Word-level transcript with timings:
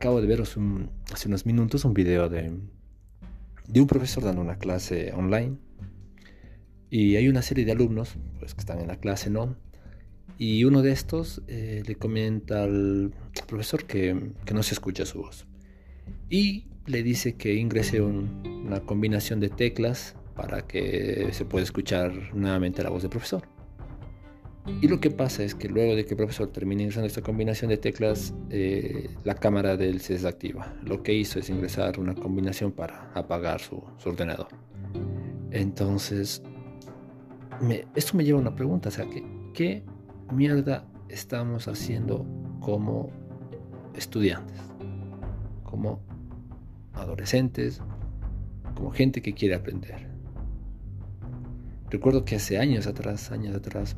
acabo 0.00 0.22
de 0.22 0.26
ver 0.26 0.40
hace, 0.40 0.58
unos 1.28 1.44
minutos 1.44 1.84
un 1.84 1.92
video 1.92 2.30
de, 2.30 2.50
un 3.74 3.86
profesor 3.86 4.24
dando 4.24 4.40
una 4.40 4.56
clase 4.56 5.12
online 5.12 5.58
y 6.88 7.16
hay 7.16 7.28
una 7.28 7.42
serie 7.42 7.66
de 7.66 7.72
alumnos 7.72 8.14
pues, 8.38 8.54
que 8.54 8.60
están 8.60 8.80
en 8.80 8.88
la 8.88 8.96
clase, 8.96 9.28
¿no? 9.28 9.58
Y 10.38 10.64
uno 10.64 10.80
de 10.80 10.92
estos 10.92 11.42
eh, 11.48 11.82
le 11.86 11.96
comenta 11.96 12.62
al 12.62 13.12
profesor 13.46 13.84
que, 13.84 14.32
que, 14.46 14.54
no 14.54 14.62
se 14.62 14.72
escucha 14.72 15.04
su 15.04 15.18
voz. 15.18 15.46
Y 16.30 16.64
le 16.86 17.02
dice 17.02 17.34
que 17.34 17.56
ingrese 17.56 18.00
una 18.00 18.80
combinación 18.80 19.38
de 19.38 19.50
teclas 19.50 20.16
para 20.34 20.66
que 20.66 21.28
se 21.32 21.44
pueda 21.44 21.62
escuchar 21.62 22.34
nuevamente 22.34 22.82
la 22.82 22.88
voz 22.88 23.02
del 23.02 23.10
profesor. 23.10 23.46
Y 24.66 24.88
lo 24.88 25.00
que 25.00 25.10
pasa 25.10 25.42
es 25.42 25.54
que 25.54 25.68
luego 25.68 25.94
de 25.94 26.04
que 26.04 26.10
el 26.10 26.16
profesor 26.16 26.48
termine 26.48 26.86
usando 26.86 27.06
esta 27.06 27.22
combinación 27.22 27.70
de 27.70 27.78
teclas, 27.78 28.34
eh, 28.50 29.10
la 29.24 29.34
cámara 29.34 29.76
de 29.76 29.88
él 29.88 30.00
se 30.00 30.14
desactiva. 30.14 30.74
Lo 30.84 31.02
que 31.02 31.14
hizo 31.14 31.38
es 31.38 31.48
ingresar 31.50 31.98
una 31.98 32.14
combinación 32.14 32.72
para 32.72 33.10
apagar 33.14 33.60
su, 33.60 33.82
ordenador. 34.04 34.48
Entonces, 35.50 36.42
esto 37.94 38.16
me 38.16 38.24
lleva 38.24 38.38
a 38.38 38.42
una 38.42 38.54
pregunta, 38.54 38.90
o 38.90 38.92
sea, 38.92 39.08
¿qué, 39.08 39.24
¿qué 39.54 39.82
mierda 40.32 40.86
estamos 41.08 41.66
haciendo 41.66 42.26
como 42.60 43.10
estudiantes? 43.94 44.58
Como 45.64 46.00
adolescentes, 46.94 47.82
como 48.74 48.90
gente 48.90 49.22
que 49.22 49.34
quiere 49.34 49.54
aprender. 49.54 50.08
Recuerdo 51.90 52.24
que 52.24 52.36
hace 52.36 52.58
años 52.58 52.86
atrás, 52.86 53.32
años 53.32 53.56
atrás, 53.56 53.96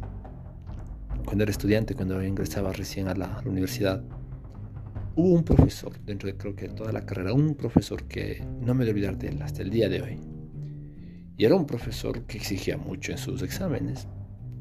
cuando 1.25 1.45
era 1.45 1.51
estudiante, 1.51 1.95
cuando 1.95 2.23
ingresaba 2.23 2.73
recién 2.73 3.09
a 3.09 3.15
la, 3.15 3.43
universidad, 3.45 4.03
hubo 5.17 5.35
un 5.35 5.45
profesor, 5.45 5.99
dentro 6.05 6.29
de 6.29 6.37
creo 6.37 6.55
que 6.55 6.69
toda 6.69 6.93
la 6.93 7.05
carrera, 7.05 7.33
un 7.33 7.55
profesor 7.55 8.05
que 8.05 8.45
no 8.61 8.75
me 8.75 8.85
voy 8.85 8.89
a 8.89 8.91
olvidar 8.91 9.19
de 9.19 9.29
él 9.29 9.43
hasta 9.43 9.63
el 9.63 9.71
día 9.71 9.89
de 9.89 10.03
hoy. 10.03 10.21
Y 11.37 11.45
era 11.45 11.55
un 11.55 11.67
profesor 11.67 12.23
que 12.23 12.39
exigía 12.39 12.77
mucho 12.77 13.13
en 13.13 13.19
sus 13.19 13.43
exámenes, 13.43 14.07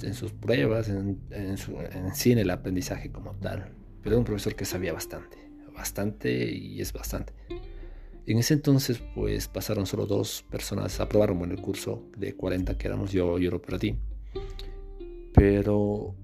en 0.01 0.13
sus 0.13 0.31
pruebas, 0.31 0.89
en, 0.89 1.19
en, 1.29 1.57
su, 1.57 1.73
en 1.79 2.15
sí 2.15 2.31
en 2.31 2.39
el 2.39 2.49
aprendizaje 2.49 3.11
como 3.11 3.33
tal. 3.35 3.73
Pero 4.01 4.15
era 4.15 4.19
un 4.19 4.25
profesor 4.25 4.55
que 4.55 4.65
sabía 4.65 4.93
bastante, 4.93 5.37
bastante 5.73 6.51
y 6.51 6.81
es 6.81 6.91
bastante. 6.93 7.33
En 8.25 8.37
ese 8.37 8.53
entonces, 8.53 9.01
pues 9.15 9.47
pasaron 9.47 9.85
solo 9.85 10.05
dos 10.05 10.45
personas, 10.49 10.99
aprobaron 10.99 11.41
en 11.43 11.51
el 11.51 11.61
curso 11.61 12.05
de 12.17 12.33
40 12.33 12.77
que 12.77 12.87
éramos, 12.87 13.11
yo, 13.11 13.39
yo 13.39 13.51
lo 13.51 13.61
perdí. 13.61 13.97
Pero 15.33 16.15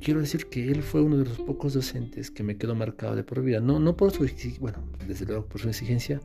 quiero 0.00 0.20
decir 0.20 0.46
que 0.46 0.70
él 0.70 0.82
fue 0.82 1.02
uno 1.02 1.18
de 1.18 1.24
los 1.24 1.38
pocos 1.38 1.74
docentes 1.74 2.30
que 2.30 2.42
me 2.42 2.56
quedó 2.56 2.74
marcado 2.74 3.16
de 3.16 3.24
por 3.24 3.42
vida. 3.42 3.60
No, 3.60 3.78
no 3.78 3.96
por 3.96 4.12
su 4.12 4.28
bueno, 4.60 4.84
desde 5.06 5.26
luego 5.26 5.46
por 5.46 5.60
su 5.60 5.68
exigencia, 5.68 6.20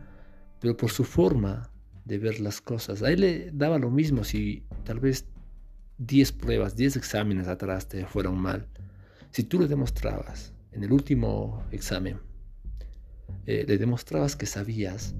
pero 0.59 0.77
por 0.77 0.91
su 0.91 1.03
forma 1.03 1.71
de 2.05 2.17
ver 2.17 2.39
las 2.39 2.61
cosas. 2.61 3.03
A 3.03 3.11
él 3.11 3.21
le 3.21 3.51
daba 3.51 3.77
lo 3.77 3.89
mismo 3.89 4.23
si 4.23 4.63
tal 4.83 4.99
vez 4.99 5.25
10 5.97 6.31
pruebas, 6.33 6.75
10 6.75 6.97
exámenes 6.97 7.47
atrás 7.47 7.87
te 7.87 8.05
fueron 8.05 8.37
mal. 8.37 8.67
Si 9.31 9.43
tú 9.43 9.59
le 9.59 9.67
demostrabas 9.67 10.53
en 10.71 10.83
el 10.83 10.91
último 10.91 11.63
examen, 11.71 12.19
eh, 13.45 13.65
le 13.67 13.77
demostrabas 13.77 14.35
que 14.35 14.45
sabías, 14.45 15.15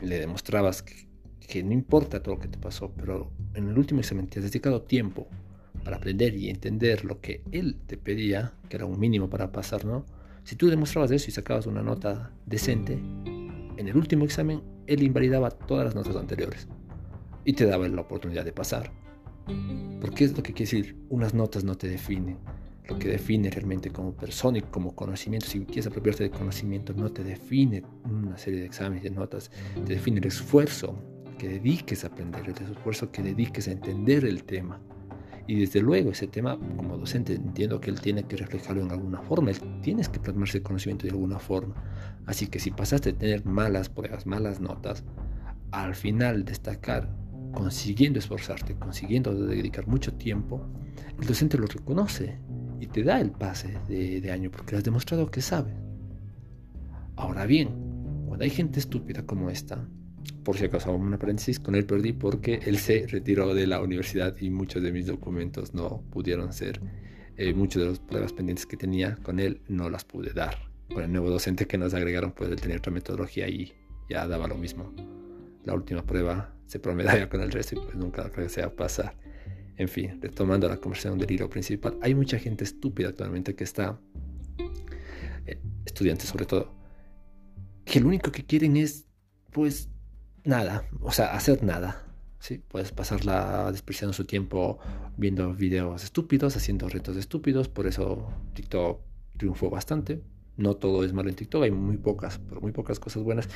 le 0.00 0.18
demostrabas 0.18 0.82
que, 0.82 1.08
que 1.40 1.62
no 1.62 1.72
importa 1.72 2.22
todo 2.22 2.36
lo 2.36 2.40
que 2.40 2.48
te 2.48 2.58
pasó, 2.58 2.92
pero 2.94 3.32
en 3.54 3.68
el 3.68 3.76
último 3.76 4.00
examen 4.00 4.26
te 4.26 4.38
has 4.38 4.44
dedicado 4.44 4.82
tiempo 4.82 5.28
para 5.84 5.96
aprender 5.96 6.34
y 6.34 6.50
entender 6.50 7.04
lo 7.04 7.20
que 7.20 7.42
él 7.52 7.76
te 7.86 7.96
pedía, 7.96 8.52
que 8.68 8.76
era 8.76 8.86
un 8.86 8.98
mínimo 8.98 9.28
para 9.30 9.52
pasar, 9.52 9.84
¿no? 9.84 10.04
Si 10.44 10.56
tú 10.56 10.68
demostrabas 10.68 11.10
eso 11.10 11.28
y 11.28 11.32
sacabas 11.32 11.66
una 11.66 11.82
nota 11.82 12.32
decente, 12.46 12.94
en 12.94 13.88
el 13.88 13.96
último 13.96 14.24
examen 14.24 14.62
él 14.86 15.02
invalidaba 15.02 15.50
todas 15.50 15.84
las 15.84 15.94
notas 15.94 16.16
anteriores 16.16 16.68
y 17.44 17.52
te 17.52 17.66
daba 17.66 17.88
la 17.88 18.00
oportunidad 18.00 18.44
de 18.44 18.52
pasar. 18.52 18.92
Porque 20.00 20.24
es 20.24 20.36
lo 20.36 20.42
que 20.42 20.52
quiere 20.52 20.70
decir, 20.70 20.96
unas 21.08 21.34
notas 21.34 21.64
no 21.64 21.76
te 21.76 21.88
definen. 21.88 22.38
Lo 22.88 22.98
que 22.98 23.08
define 23.08 23.50
realmente 23.50 23.90
como 23.90 24.12
persona 24.12 24.58
y 24.58 24.62
como 24.62 24.94
conocimiento, 24.96 25.46
si 25.46 25.60
quieres 25.60 25.86
apropiarte 25.86 26.24
de 26.24 26.30
conocimiento, 26.30 26.92
no 26.92 27.12
te 27.12 27.22
define 27.22 27.84
una 28.04 28.36
serie 28.36 28.60
de 28.60 28.66
exámenes, 28.66 29.04
de 29.04 29.10
notas, 29.10 29.50
te 29.86 29.94
define 29.94 30.18
el 30.18 30.26
esfuerzo 30.26 30.98
que 31.38 31.48
dediques 31.48 32.04
a 32.04 32.08
aprender, 32.08 32.42
el 32.44 32.70
esfuerzo 32.72 33.12
que 33.12 33.22
dediques 33.22 33.68
a 33.68 33.72
entender 33.72 34.24
el 34.24 34.42
tema. 34.42 34.80
Y 35.50 35.56
desde 35.56 35.80
luego 35.80 36.12
ese 36.12 36.28
tema, 36.28 36.56
como 36.76 36.96
docente, 36.96 37.34
entiendo 37.34 37.80
que 37.80 37.90
él 37.90 38.00
tiene 38.00 38.22
que 38.22 38.36
reflejarlo 38.36 38.82
en 38.82 38.92
alguna 38.92 39.20
forma, 39.20 39.50
él 39.50 39.58
tienes 39.82 40.08
que 40.08 40.20
plasmarse 40.20 40.58
el 40.58 40.62
conocimiento 40.62 41.08
de 41.08 41.10
alguna 41.10 41.40
forma. 41.40 41.74
Así 42.26 42.46
que 42.46 42.60
si 42.60 42.70
pasaste 42.70 43.10
a 43.10 43.12
tener 43.18 43.44
malas 43.44 43.88
pruebas, 43.88 44.26
malas 44.26 44.60
notas, 44.60 45.02
al 45.72 45.96
final 45.96 46.44
destacar, 46.44 47.12
consiguiendo 47.52 48.20
esforzarte, 48.20 48.76
consiguiendo 48.76 49.34
dedicar 49.34 49.88
mucho 49.88 50.14
tiempo, 50.14 50.64
el 51.20 51.26
docente 51.26 51.58
lo 51.58 51.66
reconoce 51.66 52.38
y 52.78 52.86
te 52.86 53.02
da 53.02 53.20
el 53.20 53.32
pase 53.32 53.76
de, 53.88 54.20
de 54.20 54.30
año 54.30 54.52
porque 54.52 54.76
has 54.76 54.84
demostrado 54.84 55.32
que 55.32 55.42
sabe. 55.42 55.74
Ahora 57.16 57.44
bien, 57.46 57.70
cuando 58.28 58.44
hay 58.44 58.50
gente 58.50 58.78
estúpida 58.78 59.26
como 59.26 59.50
esta, 59.50 59.84
por 60.44 60.56
si 60.56 60.64
acaso 60.64 60.92
un 60.92 61.16
paréntesis, 61.18 61.60
con 61.60 61.74
él 61.74 61.86
perdí 61.86 62.12
porque 62.12 62.60
él 62.64 62.78
se 62.78 63.06
retiró 63.06 63.54
de 63.54 63.66
la 63.66 63.80
universidad 63.80 64.36
y 64.40 64.50
muchos 64.50 64.82
de 64.82 64.92
mis 64.92 65.06
documentos 65.06 65.74
no 65.74 66.02
pudieron 66.10 66.52
ser, 66.52 66.80
eh, 67.36 67.54
muchas 67.54 67.82
de 67.82 67.88
las 67.88 67.98
pruebas 68.00 68.32
pendientes 68.32 68.66
que 68.66 68.76
tenía 68.76 69.16
con 69.16 69.40
él 69.40 69.62
no 69.68 69.90
las 69.90 70.04
pude 70.04 70.32
dar. 70.32 70.56
Con 70.92 71.04
el 71.04 71.12
nuevo 71.12 71.30
docente 71.30 71.66
que 71.66 71.78
nos 71.78 71.94
agregaron, 71.94 72.32
pues 72.32 72.50
él 72.50 72.60
tenía 72.60 72.78
otra 72.78 72.92
metodología 72.92 73.48
y 73.48 73.72
ya 74.08 74.26
daba 74.26 74.48
lo 74.48 74.56
mismo. 74.56 74.92
La 75.64 75.74
última 75.74 76.04
prueba 76.04 76.54
se 76.66 76.80
promediaba 76.80 77.28
con 77.28 77.40
el 77.40 77.50
resto 77.50 77.76
y 77.76 77.84
pues 77.84 77.94
nunca 77.94 78.28
creo 78.30 78.46
que 78.46 78.52
sea 78.52 78.74
pasar. 78.74 79.16
En 79.76 79.88
fin, 79.88 80.20
retomando 80.20 80.68
la 80.68 80.76
conversación 80.76 81.18
del 81.18 81.30
hilo 81.30 81.48
principal, 81.48 81.98
hay 82.02 82.14
mucha 82.14 82.38
gente 82.38 82.64
estúpida 82.64 83.08
actualmente 83.08 83.54
que 83.54 83.64
está, 83.64 83.98
eh, 85.46 85.60
estudiantes 85.86 86.28
sobre 86.28 86.44
todo, 86.44 86.74
que 87.84 88.00
lo 88.00 88.08
único 88.08 88.30
que 88.30 88.44
quieren 88.44 88.76
es, 88.76 89.06
pues, 89.50 89.89
nada, 90.44 90.84
o 91.00 91.12
sea, 91.12 91.34
hacer 91.34 91.62
nada. 91.62 92.04
¿sí? 92.40 92.60
Puedes 92.68 92.90
pasarla 92.90 93.70
despreciando 93.70 94.12
su 94.12 94.24
tiempo 94.24 94.78
viendo 95.16 95.54
videos 95.54 96.02
estúpidos, 96.02 96.56
haciendo 96.56 96.88
retos 96.88 97.16
estúpidos, 97.16 97.68
por 97.68 97.86
eso 97.86 98.28
TikTok 98.54 99.00
triunfó 99.36 99.70
bastante. 99.70 100.22
No 100.56 100.74
todo 100.74 101.04
es 101.04 101.12
malo 101.12 101.28
en 101.28 101.36
TikTok, 101.36 101.62
hay 101.62 101.70
muy 101.70 101.96
pocas, 101.96 102.40
pero 102.48 102.60
muy 102.60 102.72
pocas 102.72 102.98
cosas 102.98 103.22
buenas. 103.22 103.48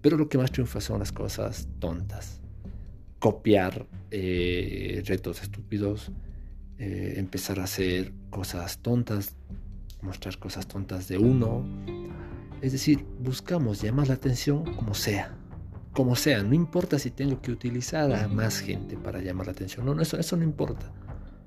Pero 0.00 0.16
lo 0.16 0.28
que 0.28 0.38
más 0.38 0.52
triunfa 0.52 0.80
son 0.80 1.00
las 1.00 1.12
cosas 1.12 1.68
tontas. 1.78 2.40
Copiar 3.18 3.86
eh, 4.10 5.02
retos 5.04 5.42
estúpidos, 5.42 6.10
eh, 6.78 7.14
empezar 7.16 7.60
a 7.60 7.64
hacer 7.64 8.12
cosas 8.30 8.78
tontas, 8.78 9.36
mostrar 10.00 10.38
cosas 10.38 10.66
tontas 10.66 11.08
de 11.08 11.18
uno. 11.18 11.66
Es 12.62 12.72
decir, 12.72 13.04
buscamos 13.18 13.82
llamar 13.82 14.08
la 14.08 14.14
atención 14.14 14.64
como 14.74 14.94
sea 14.94 15.39
como 15.92 16.14
sea, 16.14 16.42
no 16.42 16.54
importa 16.54 16.98
si 16.98 17.10
tengo 17.10 17.40
que 17.40 17.50
utilizar 17.50 18.12
a 18.12 18.28
más 18.28 18.60
gente 18.60 18.96
para 18.96 19.20
llamar 19.20 19.46
la 19.46 19.52
atención, 19.52 19.84
no, 19.84 20.00
eso, 20.00 20.18
eso 20.18 20.36
no 20.36 20.44
importa. 20.44 20.92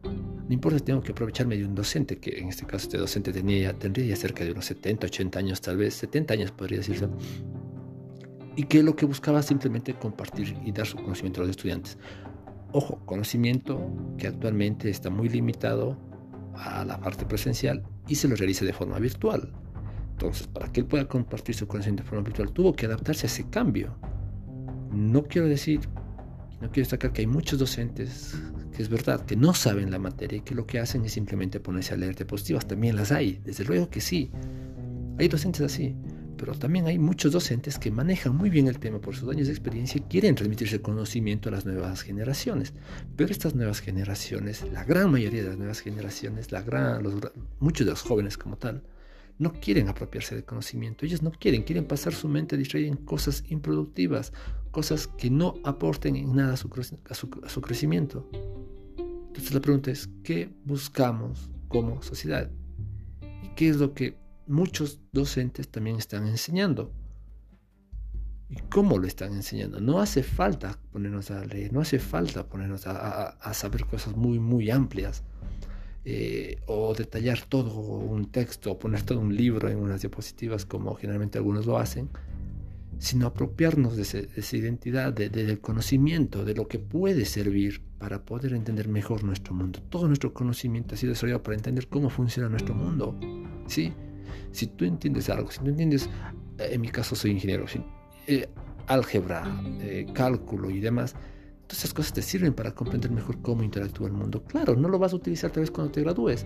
No 0.04 0.54
importa 0.54 0.80
si 0.80 0.84
tengo 0.84 1.02
que 1.02 1.14
aprovecharme 1.14 1.58
de 1.58 1.66
un 1.66 1.74
docente, 1.74 2.18
que 2.18 2.38
en 2.40 2.50
este 2.50 2.66
caso 2.66 2.84
este 2.84 2.98
docente 2.98 3.32
tenía, 3.32 3.74
tendría 3.74 4.08
ya 4.08 4.16
cerca 4.18 4.44
de 4.44 4.52
unos 4.52 4.66
70, 4.66 5.08
80 5.08 5.40
años 5.40 5.62
tal 5.62 5.78
vez, 5.78 5.94
70 5.94 6.34
años 6.34 6.52
podría 6.52 6.80
decirse, 6.80 7.08
y 8.56 8.64
que 8.64 8.84
lo 8.84 8.96
que 8.96 9.06
buscaba 9.06 9.42
simplemente 9.42 9.94
compartir 9.94 10.58
y 10.66 10.72
dar 10.72 10.86
su 10.86 10.98
conocimiento 10.98 11.42
a 11.42 11.46
los 11.46 11.52
estudiantes. 11.52 11.98
Ojo, 12.74 13.00
conocimiento 13.06 13.90
que 14.18 14.28
actualmente 14.28 14.90
está 14.90 15.10
muy 15.10 15.30
limitado 15.30 15.98
a 16.56 16.84
la 16.86 17.00
parte 17.00 17.26
presencial 17.26 17.84
y 18.08 18.16
se 18.16 18.28
lo 18.28 18.36
realiza 18.36 18.66
de 18.66 18.74
forma 18.74 19.00
virtual. 19.00 19.52
Entonces, 20.12 20.48
para 20.48 20.72
que 20.72 20.82
él 20.82 20.86
pueda 20.86 21.08
compartir 21.08 21.56
su 21.56 21.68
conocimiento 21.68 22.04
de 22.04 22.10
forma 22.10 22.24
virtual, 22.24 22.52
tuvo 22.52 22.74
que 22.74 22.86
adaptarse 22.86 23.26
a 23.26 23.30
ese 23.30 23.50
cambio. 23.50 23.96
No 24.94 25.24
quiero 25.24 25.48
decir, 25.48 25.82
no 26.62 26.72
quiero 26.72 26.86
destacar 26.86 27.12
que 27.14 27.22
hay 27.22 27.28
muchos 27.28 27.60
docentes 27.60 28.36
que 28.76 28.82
es 28.82 28.90
verdad, 28.90 29.26
que 29.26 29.36
no 29.36 29.54
saben 29.54 29.92
la 29.92 30.00
materia 30.00 30.40
y 30.40 30.42
que 30.42 30.56
lo 30.56 30.66
que 30.66 30.80
hacen 30.80 31.06
es 31.06 31.14
simplemente 31.14 31.60
ponerse 31.60 31.94
a 31.94 31.98
leer 31.98 32.16
diapositivas. 32.16 32.68
También 32.68 32.96
las 32.96 33.12
hay, 33.12 33.40
desde 33.44 33.64
luego 33.64 33.90
que 33.90 34.02
sí. 34.02 34.32
Hay 35.20 35.28
docentes 35.28 35.62
así, 35.62 35.96
pero 36.38 36.54
también 36.56 36.88
hay 36.88 36.98
muchos 36.98 37.32
docentes 37.32 37.78
que 37.78 37.92
manejan 37.92 38.36
muy 38.36 38.50
bien 38.50 38.68
el 38.68 38.80
tema 38.80 39.00
por 39.00 39.16
sus 39.16 39.30
años 39.30 39.48
de 39.48 39.54
experiencia 39.54 40.00
y 40.00 40.10
quieren 40.10 40.36
transmitirse 40.36 40.82
conocimiento 40.82 41.50
a 41.50 41.52
las 41.52 41.66
nuevas 41.66 42.02
generaciones. 42.02 42.74
Pero 43.16 43.32
estas 43.32 43.54
nuevas 43.54 43.80
generaciones, 43.80 44.66
la 44.74 44.84
gran 44.84 45.12
mayoría 45.12 45.44
de 45.44 45.50
las 45.50 45.58
nuevas 45.58 45.80
generaciones, 45.82 46.52
la 46.52 46.64
gran, 46.64 47.04
los, 47.04 47.14
muchos 47.60 47.86
de 47.86 47.92
los 47.92 48.02
jóvenes 48.02 48.38
como 48.38 48.58
tal, 48.58 48.82
no 49.40 49.54
quieren 49.54 49.90
apropiarse 49.90 50.36
del 50.36 50.46
conocimiento, 50.46 51.06
ellos 51.06 51.22
no 51.22 51.32
quieren, 51.32 51.64
quieren 51.64 51.86
pasar 51.86 52.14
su 52.14 52.28
mente 52.28 52.58
distraída 52.58 52.90
en 52.90 52.98
cosas 52.98 53.44
improductivas, 53.50 54.34
cosas 54.72 55.08
que 55.08 55.30
no 55.30 55.56
aporten 55.64 56.16
en 56.16 56.36
nada 56.36 56.54
a 56.54 56.58
su, 56.58 56.70
crecimiento. 57.62 58.30
Entonces 58.98 59.54
la 59.54 59.62
pregunta 59.62 59.92
es, 59.92 60.10
¿qué 60.24 60.54
buscamos 60.64 61.50
como 61.68 62.02
sociedad? 62.02 62.50
¿Y 63.44 63.50
qué 63.56 63.70
es 63.70 63.78
lo 63.78 63.94
que 63.94 64.24
muchos 64.48 65.00
docentes 65.12 65.70
también 65.70 65.98
están 65.98 66.28
enseñando. 66.28 66.92
¿Y 68.50 68.58
cómo 68.70 68.98
lo 68.98 69.08
están 69.08 69.34
enseñando? 69.34 69.80
No 69.80 70.00
hace 70.00 70.22
falta 70.22 70.80
ponernos 70.92 71.32
a 71.32 71.44
leer, 71.46 71.74
no 71.74 71.82
hace 71.82 72.00
falta 72.00 72.48
ponernos 72.48 72.86
a, 72.86 73.54
saber 73.54 73.86
cosas 73.86 74.16
muy, 74.16 74.40
muy 74.40 74.70
amplias. 74.70 75.24
Eh, 76.06 76.58
o 76.66 76.94
detallar 76.94 77.42
todo 77.48 77.80
un 77.80 78.30
texto, 78.30 78.72
o 78.72 78.80
poner 78.80 79.04
todo 79.04 79.20
un 79.20 79.36
libro 79.36 79.70
en 79.70 79.78
unas 79.78 80.02
diapositivas 80.02 80.66
como 80.66 80.96
generalmente 80.96 81.38
algunos 81.38 81.66
lo 81.66 81.78
hacen, 81.78 82.10
sino 83.00 83.28
apropiarnos 83.28 83.96
de, 83.96 84.30
esa 84.36 84.58
identidad, 84.58 85.14
del 85.14 85.60
conocimiento, 85.60 86.46
de 86.46 86.56
lo 86.56 86.68
que 86.68 86.80
puede 86.80 87.26
servir 87.26 87.82
para 88.00 88.24
poder 88.24 88.54
entender 88.54 88.88
mejor 88.88 89.24
nuestro 89.24 89.54
mundo. 89.54 89.82
Todo 89.90 90.08
nuestro 90.08 90.34
conocimiento 90.34 90.96
ha 90.96 90.98
sido 90.98 91.12
desarrollado 91.12 91.44
para 91.44 91.56
entender 91.56 91.88
cómo 91.88 92.10
funciona 92.10 92.50
nuestro 92.50 92.76
mundo. 92.76 93.18
¿sí? 93.68 93.94
Si 94.52 94.68
tú 94.68 94.86
entiendes 94.86 95.30
algo, 95.30 95.52
si 95.52 95.60
tú 95.60 95.68
entiendes, 95.68 96.10
eh, 96.60 96.70
en 96.72 96.82
mi 96.82 96.90
caso 96.90 97.16
soy 97.16 97.32
ingeniero, 97.32 97.66
eh, 98.28 98.50
álgebra, 98.88 99.44
eh, 99.82 100.06
cálculo 100.14 100.70
y 100.70 100.80
demás, 100.80 101.16
todas 101.74 101.86
esas 101.86 101.94
cosas 101.96 102.14
te 102.14 102.22
sirven 102.22 102.54
para 102.54 102.76
comprender 102.76 103.10
mejor 103.10 103.42
cómo 103.42 103.64
interactúa 103.64 104.06
el 104.06 104.14
mundo. 104.14 104.44
Claro, 104.44 104.76
no 104.76 104.90
lo 104.90 105.00
vas 105.00 105.14
a 105.14 105.16
utilizar 105.16 105.50
tal 105.50 105.62
vez 105.62 105.72
cuando 105.72 105.92
te 105.92 106.02
gradúes, 106.02 106.46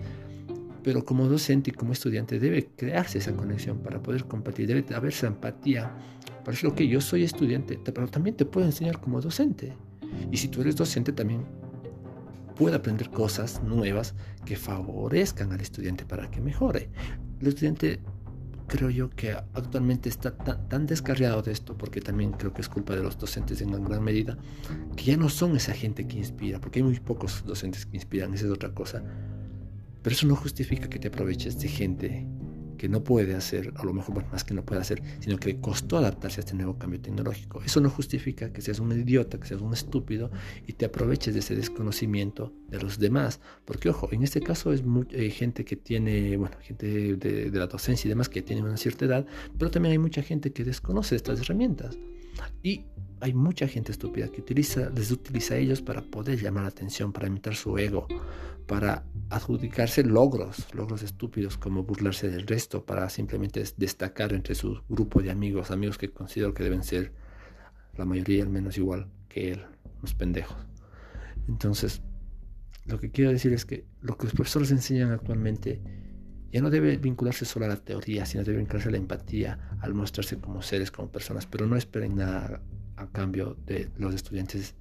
pero 0.82 1.04
como 1.04 1.28
docente 1.28 1.68
y 1.68 1.74
como 1.74 1.92
estudiante 1.92 2.38
debe 2.38 2.70
crearse 2.74 3.18
esa 3.18 3.36
conexión 3.36 3.80
para 3.80 4.02
poder 4.02 4.24
compartir, 4.24 4.66
debe 4.66 4.86
haber 4.94 5.12
esa 5.12 5.26
empatía 5.26 5.92
para 6.38 6.52
decir, 6.52 6.70
ok, 6.70 6.80
yo 6.80 7.02
soy 7.02 7.24
estudiante, 7.24 7.78
pero 7.84 8.08
también 8.08 8.36
te 8.36 8.46
puedo 8.46 8.64
enseñar 8.64 9.00
como 9.02 9.20
docente. 9.20 9.74
Y 10.32 10.38
si 10.38 10.48
tú 10.48 10.62
eres 10.62 10.76
docente 10.76 11.12
también 11.12 11.44
puede 12.56 12.76
aprender 12.76 13.10
cosas 13.10 13.62
nuevas 13.62 14.14
que 14.46 14.56
favorezcan 14.56 15.52
al 15.52 15.60
estudiante 15.60 16.06
para 16.06 16.30
que 16.30 16.40
mejore. 16.40 16.88
El 17.38 17.48
estudiante 17.48 18.00
creo 18.68 18.90
yo 18.90 19.10
que 19.10 19.32
actualmente 19.32 20.08
está 20.08 20.36
tan, 20.36 20.86
descarriado 20.86 21.42
de 21.42 21.52
esto, 21.52 21.76
porque 21.76 22.00
también 22.00 22.32
creo 22.32 22.52
que 22.52 22.60
es 22.60 22.68
culpa 22.68 22.94
de 22.94 23.02
los 23.02 23.18
docentes 23.18 23.60
en 23.60 23.72
gran 23.84 24.04
medida, 24.04 24.38
que 24.94 25.04
ya 25.04 25.16
no 25.16 25.28
son 25.28 25.56
esa 25.56 25.72
gente 25.72 26.06
que 26.06 26.18
inspira, 26.18 26.60
porque 26.60 26.78
hay 26.78 26.84
muy 26.84 27.00
pocos 27.00 27.44
docentes 27.44 27.86
que 27.86 27.96
inspiran, 27.96 28.34
esa 28.34 28.46
es 28.46 28.52
otra 28.52 28.72
cosa. 28.72 29.02
Pero 30.02 30.14
eso 30.14 30.26
no 30.26 30.36
justifica 30.36 30.88
que 30.88 30.98
te 30.98 31.08
aproveches 31.08 31.58
de 31.58 31.68
gente 31.68 32.26
que 32.78 32.88
no 32.88 33.04
puede 33.04 33.34
hacer, 33.34 33.74
a 33.76 33.84
lo 33.84 33.92
mejor 33.92 34.24
más 34.32 34.44
que 34.44 34.54
no 34.54 34.64
puede 34.64 34.80
hacer, 34.80 35.02
sino 35.20 35.36
que 35.38 35.48
le 35.52 35.60
costó 35.60 35.98
adaptarse 35.98 36.40
a 36.40 36.42
este 36.42 36.54
nuevo 36.54 36.78
cambio 36.78 37.00
tecnológico. 37.00 37.62
Eso 37.62 37.80
no 37.80 37.90
justifica 37.90 38.52
que 38.52 38.62
seas 38.62 38.80
un 38.80 38.92
idiota, 38.92 39.38
que 39.38 39.46
seas 39.46 39.60
un 39.60 39.74
estúpido 39.74 40.30
y 40.66 40.72
te 40.72 40.86
aproveches 40.86 41.34
de 41.34 41.40
ese 41.40 41.54
desconocimiento 41.54 42.54
de 42.68 42.80
los 42.80 42.98
demás. 42.98 43.40
Porque, 43.66 43.90
ojo, 43.90 44.08
en 44.12 44.22
este 44.22 44.40
caso 44.40 44.72
es 44.72 44.82
eh, 45.10 45.30
gente 45.30 45.64
que 45.64 45.76
tiene, 45.76 46.36
bueno, 46.36 46.56
gente 46.62 47.16
de, 47.16 47.50
de 47.50 47.58
la 47.58 47.66
docencia 47.66 48.08
y 48.08 48.10
demás 48.10 48.28
que 48.28 48.40
tiene 48.40 48.62
una 48.62 48.76
cierta 48.76 49.04
edad, 49.04 49.26
pero 49.58 49.70
también 49.70 49.92
hay 49.92 49.98
mucha 49.98 50.22
gente 50.22 50.52
que 50.52 50.64
desconoce 50.64 51.16
estas 51.16 51.40
herramientas. 51.40 51.98
Y 52.62 52.86
hay 53.20 53.34
mucha 53.34 53.66
gente 53.66 53.92
estúpida 53.92 54.28
que 54.28 54.40
utiliza, 54.40 54.90
les 54.90 55.10
utiliza 55.10 55.54
a 55.54 55.58
ellos 55.58 55.82
para 55.82 56.02
poder 56.02 56.40
llamar 56.40 56.64
la 56.64 56.68
atención, 56.68 57.12
para 57.12 57.26
imitar 57.26 57.54
su 57.54 57.76
ego, 57.78 58.06
para 58.66 59.04
adjudicarse 59.30 60.04
logros, 60.04 60.66
logros 60.74 61.02
estúpidos 61.02 61.56
como 61.56 61.82
burlarse 61.82 62.28
del 62.28 62.46
resto, 62.46 62.84
para 62.84 63.08
simplemente 63.08 63.64
destacar 63.76 64.32
entre 64.32 64.54
su 64.54 64.82
grupo 64.88 65.22
de 65.22 65.30
amigos, 65.30 65.70
amigos 65.70 65.98
que 65.98 66.10
considero 66.10 66.54
que 66.54 66.62
deben 66.62 66.82
ser 66.82 67.12
la 67.96 68.04
mayoría 68.04 68.42
al 68.42 68.50
menos 68.50 68.78
igual 68.78 69.08
que 69.28 69.52
él, 69.52 69.64
los 70.02 70.14
pendejos. 70.14 70.56
Entonces, 71.48 72.02
lo 72.84 72.98
que 73.00 73.10
quiero 73.10 73.30
decir 73.30 73.52
es 73.52 73.64
que 73.64 73.84
lo 74.00 74.16
que 74.16 74.24
los 74.24 74.34
profesores 74.34 74.70
enseñan 74.70 75.10
actualmente 75.10 75.80
ya 76.50 76.62
no 76.62 76.70
debe 76.70 76.96
vincularse 76.96 77.44
solo 77.44 77.66
a 77.66 77.68
la 77.68 77.76
teoría, 77.76 78.24
sino 78.24 78.42
debe 78.42 78.58
vincularse 78.58 78.88
a 78.88 78.92
la 78.92 78.96
empatía, 78.96 79.76
al 79.80 79.94
mostrarse 79.94 80.38
como 80.38 80.62
seres, 80.62 80.90
como 80.90 81.10
personas, 81.10 81.46
pero 81.46 81.66
no 81.66 81.76
esperen 81.76 82.16
nada 82.16 82.62
a 82.96 83.06
cambio 83.08 83.56
de 83.66 83.90
los 83.98 84.14
estudiantes, 84.14 84.74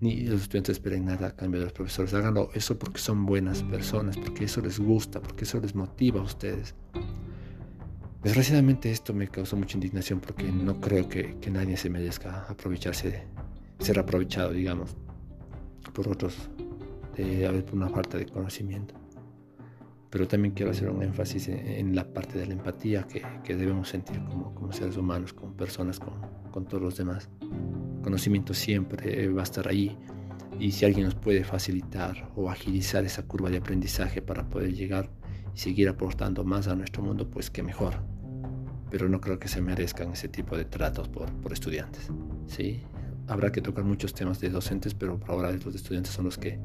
ni 0.00 0.26
los 0.26 0.42
estudiantes 0.42 0.76
esperen 0.76 1.04
nada 1.04 1.28
a 1.28 1.36
cambio 1.36 1.60
de 1.60 1.66
los 1.66 1.72
profesores. 1.72 2.12
Háganlo 2.12 2.50
eso 2.54 2.78
porque 2.78 2.98
son 2.98 3.24
buenas 3.24 3.62
personas, 3.62 4.16
porque 4.16 4.44
eso 4.44 4.60
les 4.60 4.80
gusta, 4.80 5.20
porque 5.20 5.44
eso 5.44 5.60
les 5.60 5.74
motiva 5.74 6.20
a 6.20 6.24
ustedes. 6.24 6.74
Desgraciadamente 8.22 8.90
esto 8.90 9.14
me 9.14 9.28
causó 9.28 9.56
mucha 9.56 9.76
indignación 9.76 10.18
porque 10.18 10.50
no 10.50 10.80
creo 10.80 11.08
que, 11.08 11.36
que 11.40 11.50
nadie 11.50 11.76
se 11.76 11.88
merezca 11.88 12.46
aprovecharse, 12.48 13.22
ser 13.78 13.98
aprovechado, 14.00 14.50
digamos, 14.52 14.96
por 15.94 16.08
otros, 16.08 16.50
de, 17.16 17.48
por 17.62 17.74
una 17.74 17.88
falta 17.88 18.18
de 18.18 18.26
conocimiento 18.26 19.05
pero 20.16 20.26
también 20.26 20.54
quiero 20.54 20.70
hacer 20.70 20.88
un 20.88 21.02
énfasis 21.02 21.48
en, 21.48 21.94
la 21.94 22.10
parte 22.10 22.38
de 22.38 22.46
la 22.46 22.54
empatía 22.54 23.02
que, 23.02 23.22
que 23.44 23.54
debemos 23.54 23.90
sentir 23.90 24.18
como, 24.24 24.54
como, 24.54 24.72
seres 24.72 24.96
humanos, 24.96 25.34
como 25.34 25.54
personas, 25.54 26.00
con, 26.00 26.14
con, 26.50 26.64
todos 26.64 26.82
los 26.82 26.96
demás. 26.96 27.28
Conocimiento 28.02 28.54
siempre 28.54 29.28
va 29.28 29.42
a 29.42 29.44
estar 29.44 29.68
ahí 29.68 29.94
y 30.58 30.72
si 30.72 30.86
alguien 30.86 31.04
nos 31.04 31.16
puede 31.16 31.44
facilitar 31.44 32.32
o 32.34 32.48
agilizar 32.48 33.04
esa 33.04 33.24
curva 33.24 33.50
de 33.50 33.58
aprendizaje 33.58 34.22
para 34.22 34.48
poder 34.48 34.72
llegar 34.72 35.10
y 35.54 35.58
seguir 35.58 35.86
aportando 35.90 36.44
más 36.44 36.66
a 36.66 36.74
nuestro 36.74 37.02
mundo, 37.02 37.28
pues 37.30 37.50
que 37.50 37.62
mejor. 37.62 38.02
Pero 38.90 39.10
no 39.10 39.20
creo 39.20 39.38
que 39.38 39.48
se 39.48 39.60
merezcan 39.60 40.12
ese 40.12 40.28
tipo 40.28 40.56
de 40.56 40.64
tratos 40.64 41.10
por, 41.10 41.30
por 41.42 41.52
estudiantes. 41.52 42.08
¿sí? 42.46 42.84
Habrá 43.28 43.52
que 43.52 43.60
tocar 43.60 43.84
muchos 43.84 44.14
temas 44.14 44.40
de 44.40 44.48
docentes, 44.48 44.94
pero 44.94 45.20
por 45.20 45.32
ahora 45.32 45.52
los 45.52 45.74
estudiantes 45.74 46.14
son 46.14 46.24
los 46.24 46.38
que 46.38 46.58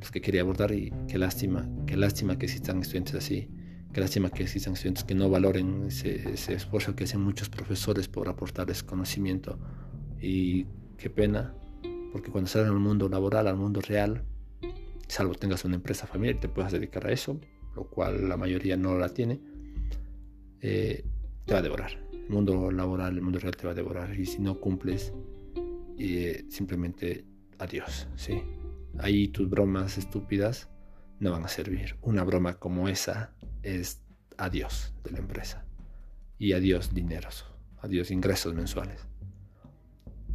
los 0.00 0.10
que 0.10 0.20
quería 0.20 0.42
abordar 0.42 0.72
y 0.72 0.92
qué 1.08 1.18
lástima, 1.18 1.68
qué 1.86 1.96
lástima 1.96 2.38
que 2.38 2.46
existan 2.46 2.80
estudiantes 2.80 3.14
así, 3.14 3.48
qué 3.92 4.00
lástima 4.00 4.30
que 4.30 4.42
existan 4.42 4.74
estudiantes 4.74 5.04
que 5.04 5.14
no 5.14 5.28
valoren 5.30 5.86
ese, 5.86 6.32
esfuerzo 6.52 6.94
que 6.94 7.04
hacen 7.04 7.20
muchos 7.20 7.48
profesores 7.48 8.08
por 8.08 8.28
aportarles 8.28 8.82
conocimiento 8.82 9.58
y 10.20 10.66
qué 10.96 11.10
pena, 11.10 11.54
porque 12.12 12.30
cuando 12.30 12.48
salen 12.48 12.68
al 12.68 12.80
mundo 12.80 13.08
laboral, 13.08 13.46
al 13.46 13.56
mundo 13.56 13.80
real, 13.80 14.24
salvo 15.08 15.34
tengas 15.34 15.64
una 15.64 15.76
empresa 15.76 16.06
familiar 16.06 16.36
y 16.36 16.40
te 16.40 16.48
puedas 16.48 16.72
dedicar 16.72 17.06
a 17.06 17.12
eso, 17.12 17.40
lo 17.74 17.84
cual 17.84 18.28
la 18.28 18.36
mayoría 18.36 18.76
no 18.76 18.98
la 18.98 19.08
tiene, 19.08 19.40
eh, 20.60 21.04
te 21.44 21.52
va 21.52 21.60
a 21.60 21.62
devorar. 21.62 21.98
El 22.12 22.28
mundo 22.28 22.70
laboral, 22.70 23.14
el 23.16 23.22
mundo 23.22 23.38
real 23.38 23.56
te 23.56 23.66
va 23.66 23.72
a 23.72 23.74
devorar 23.74 24.18
y 24.18 24.26
si 24.26 24.40
no 24.40 24.60
cumples, 24.60 25.12
eh, 25.98 26.44
simplemente 26.48 27.24
adiós, 27.58 28.08
¿sí? 28.16 28.42
Ahí 28.98 29.28
tus 29.28 29.48
bromas 29.48 29.98
estúpidas 29.98 30.68
no 31.20 31.32
van 31.32 31.44
a 31.44 31.48
servir. 31.48 31.96
Una 32.02 32.24
broma 32.24 32.58
como 32.58 32.88
esa 32.88 33.34
es 33.62 34.02
adiós 34.36 34.94
de 35.04 35.10
la 35.10 35.18
empresa 35.18 35.64
y 36.38 36.52
adiós 36.52 36.94
dineros, 36.94 37.44
adiós 37.78 38.10
ingresos 38.10 38.54
mensuales. 38.54 39.06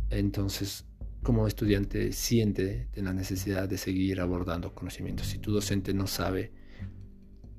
Entonces, 0.10 0.86
como 1.24 1.48
estudiante, 1.48 2.12
siente 2.12 2.90
la 2.96 3.14
necesidad 3.14 3.68
de 3.70 3.78
seguir 3.78 4.20
abordando 4.20 4.76
conocimientos. 4.76 5.28
Si 5.28 5.40
tu 5.40 5.52
docente 5.52 5.94
no 5.94 6.06
sabe, 6.06 6.52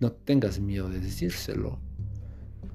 no 0.00 0.12
tengas 0.12 0.60
miedo 0.60 0.90
de 0.90 1.00
decírselo. 1.00 1.80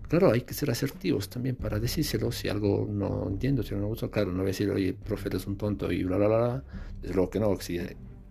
Claro, 0.08 0.32
hay 0.32 0.42
que 0.42 0.56
ser 0.56 0.72
asertivos 0.72 1.30
también 1.30 1.56
para 1.56 1.80
decírselo. 1.80 2.32
Si 2.32 2.50
algo 2.50 2.88
no 2.90 3.28
entiendo, 3.30 3.62
si 3.62 3.76
no 3.76 3.82
me 3.82 3.86
gusta, 3.86 4.10
claro, 4.10 4.32
no 4.32 4.38
voy 4.38 4.46
a 4.46 4.48
decir, 4.48 4.72
oye, 4.72 4.94
profe, 4.94 5.30
eres 5.30 5.46
un 5.46 5.56
tonto 5.56 5.92
y 5.92 6.04
bla, 6.04 6.18
bla, 6.18 6.28
bla. 6.28 6.64
Desde 7.00 7.14
luego 7.14 7.30
que 7.30 7.40
no, 7.40 7.50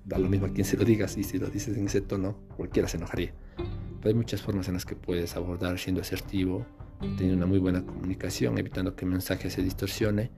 da 0.08 0.18
lo 0.18 0.28
mismo 0.28 0.46
a 0.46 0.50
quien 0.50 0.64
se 0.64 0.76
lo 0.76 0.84
digas 0.84 1.16
y 1.18 1.22
si 1.22 1.38
lo 1.38 1.48
dices 1.48 1.76
en 1.76 1.86
ese 1.86 2.00
tono, 2.00 2.38
cualquiera 2.56 2.88
se 2.88 2.96
enojaría. 2.96 3.34
Pero 3.56 4.08
hay 4.08 4.14
muchas 4.14 4.40
formas 4.40 4.66
en 4.68 4.74
las 4.74 4.86
que 4.86 4.96
puedes 4.96 5.36
abordar 5.36 5.78
siendo 5.78 6.00
asertivo, 6.00 6.66
teniendo 7.00 7.36
una 7.36 7.46
muy 7.46 7.58
buena 7.58 7.84
comunicación, 7.84 8.56
evitando 8.58 8.96
que 8.96 9.04
el 9.04 9.10
mensaje 9.10 9.50
se 9.50 9.62
distorsione 9.62 10.30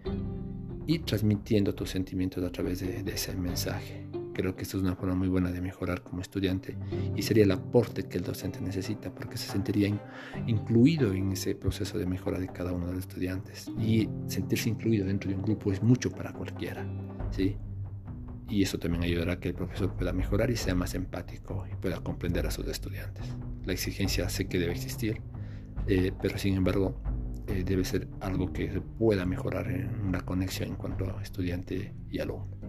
y 0.87 0.99
transmitiendo 1.01 1.75
tus 1.75 1.91
sentimientos 1.91 2.43
a 2.43 2.51
través 2.51 2.81
de, 2.81 3.13
ese 3.13 3.35
mensaje. 3.37 4.07
Creo 4.35 4.57
que 4.57 4.63
esto 4.63 4.77
es 4.77 4.83
una 4.83 4.97
forma 4.97 5.15
muy 5.15 5.29
buena 5.29 5.53
de 5.53 5.61
mejorar 5.61 6.03
como 6.03 6.23
estudiante 6.23 6.77
y 7.15 7.23
sería 7.23 7.45
el 7.45 7.51
aporte 7.51 8.05
que 8.05 8.19
el 8.19 8.25
docente 8.25 8.61
necesita 8.61 9.15
porque 9.15 9.37
se 9.37 9.51
sentiría 9.53 9.89
incluido 10.47 11.13
en 11.13 11.33
ese 11.33 11.55
proceso 11.55 11.99
de 11.99 12.07
mejora 12.07 12.39
de 12.39 12.49
cada 12.49 12.73
uno 12.73 12.87
de 12.87 12.95
los 12.95 13.03
estudiantes. 13.03 13.71
Y 13.79 14.09
sentirse 14.27 14.69
incluido 14.69 15.07
dentro 15.07 15.31
de 15.31 15.37
un 15.37 15.43
grupo 15.43 15.73
es 15.73 15.83
mucho 15.83 16.11
para 16.11 16.33
cualquiera. 16.33 16.85
¿sí? 17.31 17.57
Y 18.51 18.63
eso 18.63 18.79
también 18.79 19.05
ayudará 19.05 19.35
a 19.35 19.41
que 19.41 19.49
el 19.49 19.55
profesor 19.55 19.95
pueda 19.95 20.13
mejorar 20.13 20.51
y 20.51 20.57
sea 20.57 20.75
más 20.75 20.95
empático 20.95 21.67
y 21.71 21.77
pueda 21.77 22.01
comprender 22.01 22.47
a 22.47 22.51
sus 22.51 22.67
estudiantes. 22.67 23.25
La 23.65 23.73
exigencia 23.73 24.29
sé 24.29 24.49
que 24.49 24.59
debe 24.59 24.73
existir, 24.73 25.23
eh, 25.87 26.13
pero 26.21 26.37
sin 26.37 26.57
embargo 26.57 27.01
eh, 27.47 27.63
debe 27.65 27.85
ser 27.85 28.09
algo 28.21 28.53
que 28.53 28.71
se 28.73 28.81
pueda 28.81 29.25
mejorar 29.25 29.71
en 29.71 29.89
una 30.01 30.21
conexión 30.21 30.71
en 30.71 30.77
cuanto 30.77 31.17
a 31.17 31.23
estudiante 31.23 31.95
y 32.11 32.19
alumno. 32.19 32.60